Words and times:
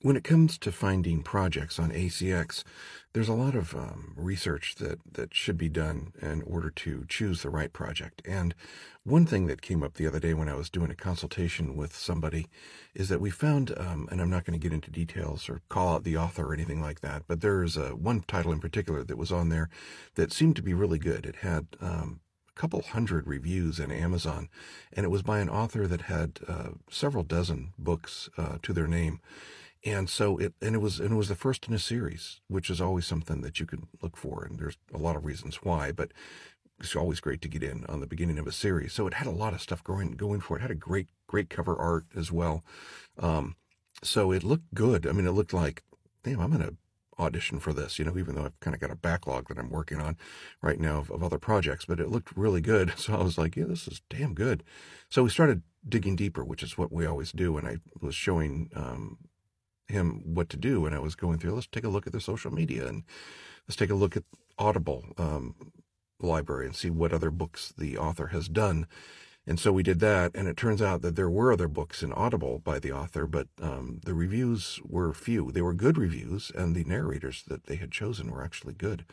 when 0.00 0.16
it 0.16 0.22
comes 0.22 0.58
to 0.58 0.70
finding 0.70 1.22
projects 1.22 1.78
on 1.78 1.90
ACX, 1.90 2.62
there's 3.14 3.28
a 3.28 3.34
lot 3.34 3.56
of 3.56 3.74
um, 3.74 4.12
research 4.16 4.76
that, 4.76 5.00
that 5.10 5.34
should 5.34 5.58
be 5.58 5.68
done 5.68 6.12
in 6.22 6.42
order 6.42 6.70
to 6.70 7.04
choose 7.08 7.42
the 7.42 7.50
right 7.50 7.72
project. 7.72 8.22
And 8.24 8.54
one 9.02 9.26
thing 9.26 9.46
that 9.48 9.60
came 9.62 9.82
up 9.82 9.94
the 9.94 10.06
other 10.06 10.20
day 10.20 10.34
when 10.34 10.48
I 10.48 10.54
was 10.54 10.70
doing 10.70 10.90
a 10.90 10.94
consultation 10.94 11.74
with 11.74 11.96
somebody 11.96 12.46
is 12.94 13.08
that 13.08 13.20
we 13.20 13.30
found, 13.30 13.76
um, 13.76 14.08
and 14.12 14.20
I'm 14.20 14.30
not 14.30 14.44
going 14.44 14.58
to 14.58 14.62
get 14.62 14.72
into 14.72 14.90
details 14.90 15.48
or 15.48 15.62
call 15.68 15.94
out 15.94 16.04
the 16.04 16.16
author 16.16 16.46
or 16.46 16.54
anything 16.54 16.80
like 16.80 17.00
that, 17.00 17.24
but 17.26 17.40
there's 17.40 17.76
a, 17.76 17.96
one 17.96 18.22
title 18.28 18.52
in 18.52 18.60
particular 18.60 19.02
that 19.02 19.18
was 19.18 19.32
on 19.32 19.48
there 19.48 19.68
that 20.14 20.32
seemed 20.32 20.54
to 20.56 20.62
be 20.62 20.74
really 20.74 20.98
good. 20.98 21.26
It 21.26 21.36
had 21.36 21.66
um, 21.80 22.20
a 22.56 22.60
couple 22.60 22.82
hundred 22.82 23.26
reviews 23.26 23.80
in 23.80 23.90
Amazon, 23.90 24.48
and 24.92 25.04
it 25.04 25.10
was 25.10 25.22
by 25.22 25.40
an 25.40 25.48
author 25.48 25.88
that 25.88 26.02
had 26.02 26.38
uh, 26.46 26.68
several 26.88 27.24
dozen 27.24 27.72
books 27.76 28.28
uh, 28.38 28.58
to 28.62 28.72
their 28.72 28.86
name 28.86 29.20
and 29.88 30.08
so 30.08 30.38
it 30.38 30.54
and 30.60 30.74
it 30.74 30.78
was 30.78 31.00
and 31.00 31.12
it 31.12 31.16
was 31.16 31.28
the 31.28 31.34
first 31.34 31.66
in 31.68 31.74
a 31.74 31.78
series, 31.78 32.40
which 32.48 32.70
is 32.70 32.80
always 32.80 33.06
something 33.06 33.40
that 33.42 33.58
you 33.60 33.66
can 33.66 33.88
look 34.02 34.16
for, 34.16 34.44
and 34.44 34.58
there's 34.58 34.76
a 34.92 34.98
lot 34.98 35.16
of 35.16 35.24
reasons 35.24 35.56
why, 35.56 35.92
but 35.92 36.12
it's 36.80 36.94
always 36.94 37.20
great 37.20 37.40
to 37.42 37.48
get 37.48 37.62
in 37.62 37.84
on 37.86 38.00
the 38.00 38.06
beginning 38.06 38.38
of 38.38 38.46
a 38.46 38.52
series. 38.52 38.92
So 38.92 39.06
it 39.06 39.14
had 39.14 39.26
a 39.26 39.32
lot 39.32 39.54
of 39.54 39.60
stuff 39.60 39.82
going 39.82 40.12
going 40.12 40.40
for 40.40 40.56
it. 40.56 40.60
it 40.60 40.62
had 40.62 40.70
a 40.70 40.74
great 40.74 41.08
great 41.26 41.50
cover 41.50 41.76
art 41.76 42.06
as 42.16 42.30
well. 42.30 42.64
Um, 43.18 43.56
so 44.02 44.30
it 44.30 44.44
looked 44.44 44.74
good. 44.74 45.06
I 45.06 45.12
mean, 45.12 45.26
it 45.26 45.32
looked 45.32 45.52
like, 45.52 45.82
damn, 46.22 46.40
I'm 46.40 46.52
gonna 46.52 46.74
audition 47.18 47.58
for 47.58 47.72
this, 47.72 47.98
you 47.98 48.04
know, 48.04 48.16
even 48.16 48.34
though 48.34 48.44
I've 48.44 48.60
kind 48.60 48.74
of 48.74 48.80
got 48.80 48.92
a 48.92 48.96
backlog 48.96 49.48
that 49.48 49.58
I'm 49.58 49.70
working 49.70 50.00
on 50.00 50.16
right 50.62 50.78
now 50.78 50.98
of, 50.98 51.10
of, 51.10 51.22
other 51.22 51.38
projects, 51.38 51.84
but 51.84 51.98
it 51.98 52.10
looked 52.10 52.36
really 52.36 52.60
good. 52.60 52.92
So 52.98 53.14
I 53.14 53.22
was 53.22 53.38
like, 53.38 53.56
yeah, 53.56 53.64
this 53.64 53.88
is 53.88 54.02
damn 54.08 54.34
good. 54.34 54.62
So 55.08 55.22
we 55.22 55.30
started 55.30 55.62
digging 55.88 56.14
deeper, 56.14 56.44
which 56.44 56.62
is 56.62 56.76
what 56.76 56.92
we 56.92 57.06
always 57.06 57.32
do. 57.32 57.56
And 57.56 57.66
I 57.66 57.78
was 58.00 58.14
showing 58.14 58.70
um, 58.74 59.18
him 59.88 60.22
what 60.24 60.48
to 60.50 60.56
do. 60.56 60.86
And 60.86 60.94
I 60.94 60.98
was 60.98 61.14
going 61.14 61.38
through, 61.38 61.54
let's 61.54 61.66
take 61.66 61.84
a 61.84 61.88
look 61.88 62.06
at 62.06 62.12
their 62.12 62.20
social 62.20 62.52
media 62.52 62.86
and 62.86 63.04
let's 63.66 63.76
take 63.76 63.90
a 63.90 63.94
look 63.94 64.16
at 64.16 64.24
Audible 64.58 65.04
um, 65.18 65.54
library 66.20 66.66
and 66.66 66.76
see 66.76 66.90
what 66.90 67.12
other 67.12 67.30
books 67.30 67.72
the 67.76 67.96
author 67.96 68.28
has 68.28 68.48
done. 68.48 68.86
And 69.46 69.58
so 69.58 69.72
we 69.72 69.82
did 69.82 70.00
that, 70.00 70.32
and 70.34 70.46
it 70.46 70.58
turns 70.58 70.82
out 70.82 71.00
that 71.00 71.16
there 71.16 71.30
were 71.30 71.50
other 71.50 71.68
books 71.68 72.02
in 72.02 72.12
Audible 72.12 72.58
by 72.58 72.78
the 72.78 72.92
author, 72.92 73.26
but 73.26 73.48
um, 73.62 74.00
the 74.04 74.12
reviews 74.12 74.78
were 74.84 75.14
few. 75.14 75.50
They 75.50 75.62
were 75.62 75.72
good 75.72 75.96
reviews, 75.96 76.52
and 76.54 76.74
the 76.74 76.84
narrators 76.84 77.44
that 77.48 77.64
they 77.64 77.76
had 77.76 77.90
chosen 77.90 78.30
were 78.30 78.44
actually 78.44 78.74
good, 78.74 79.06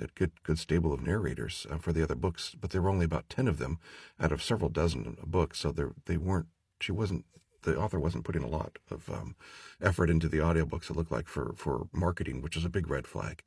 a 0.00 0.06
good, 0.14 0.32
good 0.44 0.58
stable 0.58 0.94
of 0.94 1.02
narrators 1.02 1.66
uh, 1.70 1.76
for 1.76 1.92
the 1.92 2.02
other 2.02 2.14
books. 2.14 2.56
But 2.58 2.70
there 2.70 2.80
were 2.80 2.88
only 2.88 3.04
about 3.04 3.28
ten 3.28 3.46
of 3.46 3.58
them 3.58 3.78
out 4.18 4.32
of 4.32 4.42
several 4.42 4.70
dozen 4.70 5.18
books, 5.26 5.58
so 5.58 5.74
they 6.06 6.16
weren't. 6.16 6.46
She 6.80 6.92
wasn't 6.92 7.26
the 7.62 7.76
author 7.76 7.98
wasn't 7.98 8.24
putting 8.24 8.42
a 8.42 8.48
lot 8.48 8.78
of 8.90 9.08
um, 9.10 9.34
effort 9.80 10.10
into 10.10 10.28
the 10.28 10.38
audiobooks 10.38 10.90
it 10.90 10.96
looked 10.96 11.12
like 11.12 11.28
for 11.28 11.54
for 11.56 11.88
marketing 11.92 12.42
which 12.42 12.56
is 12.56 12.64
a 12.64 12.70
big 12.70 12.88
red 12.88 13.06
flag. 13.06 13.42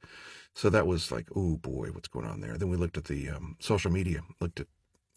So 0.54 0.70
that 0.70 0.88
was 0.88 1.12
like 1.12 1.28
oh 1.36 1.58
boy 1.58 1.90
what's 1.92 2.08
going 2.08 2.26
on 2.26 2.42
there? 2.42 2.58
Then 2.58 2.70
we 2.70 2.78
looked 2.78 2.98
at 2.98 3.06
the 3.06 3.30
um, 3.30 3.56
social 3.60 3.92
media 3.92 4.22
looked 4.40 4.60
at 4.60 4.68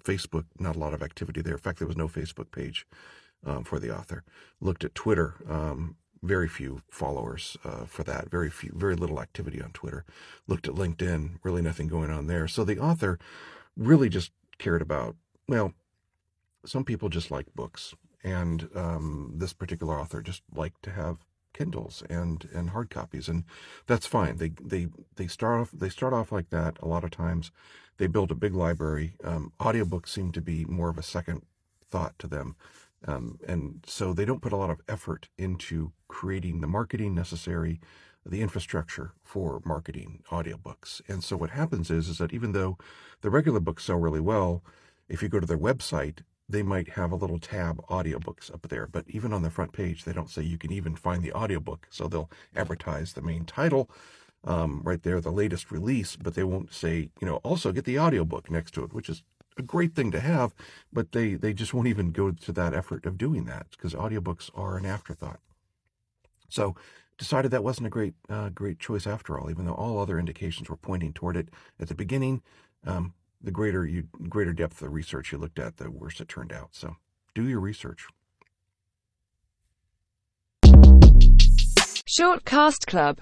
facebook 0.05 0.45
not 0.59 0.77
a 0.77 0.79
lot 0.79 0.95
of 0.95 1.03
activity 1.03 1.41
there. 1.43 1.55
In 1.55 1.61
fact 1.61 1.79
there 1.79 1.89
was 1.89 1.97
no 1.97 2.09
facebook 2.09 2.51
page 2.51 2.87
um, 3.45 3.65
for 3.65 3.79
the 3.79 3.97
author. 3.97 4.25
Looked 4.61 4.85
at 4.85 4.95
twitter 4.95 5.35
um, 5.49 5.97
very 6.23 6.49
few 6.49 6.83
followers 6.91 7.57
uh, 7.65 7.85
for 7.85 8.03
that 8.03 8.31
very 8.31 8.51
few 8.51 8.73
very 8.75 8.97
little 8.97 9.21
activity 9.21 9.63
on 9.63 9.71
twitter. 9.71 10.05
Looked 10.47 10.69
at 10.69 10.75
linkedin 10.75 11.37
really 11.43 11.63
nothing 11.63 11.89
going 11.89 12.11
on 12.11 12.27
there. 12.27 12.49
So 12.49 12.65
the 12.65 12.79
author 12.79 13.19
really 13.77 14.09
just 14.09 14.33
cared 14.59 14.83
about 14.83 15.17
well 15.47 15.73
some 16.67 16.85
people 16.85 17.09
just 17.09 17.31
like 17.31 17.55
books 17.55 17.95
and 18.23 18.69
um, 18.75 19.35
this 19.37 19.53
particular 19.53 19.99
author 19.99 20.23
just 20.23 20.43
liked 20.55 20.83
to 20.85 20.91
have 20.91 21.19
Kindles 21.55 22.03
and 22.09 22.49
and 22.55 22.71
hard 22.71 22.91
copies, 22.91 23.29
and 23.29 23.45
that's 23.87 24.07
fine. 24.07 24.37
They 24.37 24.53
they 24.61 24.89
they 25.17 25.27
start 25.27 25.61
off 25.61 25.71
they 25.73 25.89
start 25.89 26.13
off 26.13 26.31
like 26.31 26.51
that. 26.51 26.79
A 26.81 26.87
lot 26.87 27.05
of 27.05 27.11
times, 27.11 27.51
they 27.97 28.07
build 28.07 28.31
a 28.31 28.37
big 28.37 28.55
library. 28.55 29.15
Um, 29.25 29.53
audiobooks 29.59 30.09
seem 30.09 30.31
to 30.33 30.41
be 30.41 30.65
more 30.67 30.89
of 30.89 30.99
a 30.99 31.03
second 31.03 31.43
thought 31.91 32.19
to 32.21 32.29
them, 32.29 32.55
um, 33.07 33.39
and 33.47 33.85
so 33.87 34.13
they 34.13 34.25
don't 34.25 34.43
put 34.43 34.53
a 34.53 34.57
lot 34.57 34.71
of 34.71 34.81
effort 34.89 35.29
into 35.37 35.93
creating 36.07 36.61
the 36.61 36.67
marketing 36.67 37.15
necessary, 37.15 37.81
the 38.25 38.41
infrastructure 38.41 39.13
for 39.25 39.61
marketing 39.65 40.23
audiobooks. 40.31 41.01
And 41.09 41.25
so 41.25 41.37
what 41.37 41.51
happens 41.51 41.91
is 41.91 42.09
is 42.09 42.19
that 42.19 42.33
even 42.33 42.53
though 42.53 42.79
the 43.23 43.31
regular 43.31 43.61
books 43.61 43.85
sell 43.85 43.97
really 43.97 44.21
well, 44.21 44.63
if 45.09 45.23
you 45.23 45.29
go 45.29 45.41
to 45.41 45.47
their 45.47 45.59
website, 45.59 46.21
they 46.49 46.63
might 46.63 46.91
have 46.91 47.13
a 47.13 47.17
little 47.17 47.39
tab 47.39 47.85
audiobooks 47.89 48.53
up 48.53 48.69
there, 48.69 48.87
but 48.87 49.05
even 49.09 49.33
on 49.33 49.43
the 49.43 49.51
front 49.51 49.73
page, 49.73 50.05
they 50.05 50.13
don't 50.13 50.31
say 50.31 50.43
you 50.43 50.59
can 50.59 50.73
even 50.73 50.97
find 50.97 51.23
the 51.23 51.33
audiobook. 51.33 51.87
So 51.91 52.09
they'll 52.09 52.31
advertise 52.57 53.13
the 53.13 53.23
main 53.23 53.45
title 53.45 53.91
um, 54.45 54.81
right 54.85 55.03
there, 55.03 55.21
the 55.21 55.31
latest 55.31 55.71
release, 55.71 56.17
but 56.17 56.35
they 56.35 56.45
won't 56.45 56.73
say, 56.73 57.11
you 57.21 57.27
know, 57.27 57.37
also 57.37 57.73
get 57.73 57.85
the 57.85 57.99
audiobook 57.99 58.51
next 58.51 58.73
to 58.75 58.85
it, 58.85 58.95
which 58.95 59.09
is 59.09 59.23
a 59.59 59.63
great 59.63 59.95
thing 59.95 60.11
to 60.13 60.21
have, 60.21 60.55
but 60.93 61.13
they, 61.13 61.35
they 61.35 61.53
just 61.53 61.75
won't 61.75 61.89
even 61.89 62.13
go 62.13 62.31
to 62.31 62.53
that 62.53 62.73
effort 62.73 63.05
of 63.05 63.19
doing 63.19 63.45
that 63.45 63.67
because 63.73 63.93
audiobooks 63.93 64.51
are 64.55 64.79
an 64.79 64.87
afterthought. 64.87 65.41
So 66.49 66.77
decided 67.19 67.51
that 67.51 67.65
wasn't 67.65 67.89
a 67.89 67.91
great, 67.91 68.15
uh, 68.31 68.49
great 68.51 68.79
choice 68.79 69.07
after 69.07 69.39
all, 69.39 69.51
even 69.51 69.67
though 69.67 69.75
all 69.75 69.99
other 69.99 70.19
indications 70.19 70.71
were 70.71 70.77
pointing 70.77 71.13
toward 71.13 71.37
it 71.37 71.49
at 71.81 71.89
the 71.89 71.95
beginning. 71.95 72.43
Um, 72.87 73.13
the 73.43 73.51
greater 73.51 73.87
you 73.87 74.05
greater 74.29 74.53
depth 74.53 74.83
of 74.83 74.93
research 74.93 75.33
you 75.33 75.39
looked 75.39 75.59
at, 75.59 75.77
the 75.77 75.91
worse 75.91 76.21
it 76.21 76.29
turned 76.29 76.53
out. 76.53 76.71
So 76.73 76.97
do 77.35 77.49
your 77.49 77.61
research. 77.61 78.07
Short 82.07 82.45
Cast 82.45 82.87
Club 82.87 83.17